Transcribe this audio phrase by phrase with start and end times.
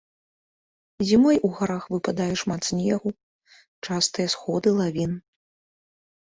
[1.09, 3.09] Зімой у гарах выпадае шмат снегу,
[3.89, 5.13] частыя сходы лавін.